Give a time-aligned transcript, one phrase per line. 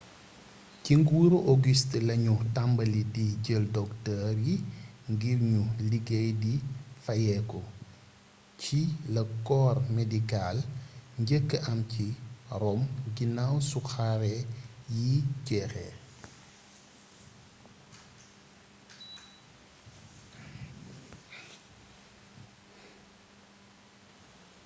[0.83, 4.55] ci nguuru auguste lañu tàmbali di jël docteur yi
[5.11, 6.53] ngir ñu liggéey di
[7.03, 7.61] fayeeku
[8.61, 8.79] ci
[9.15, 10.57] la corps médical
[11.21, 12.05] njëkkee am ci
[12.61, 12.85] rome
[13.15, 14.35] ginaaw su xare
[14.95, 15.09] yi
[15.47, 15.93] jeexee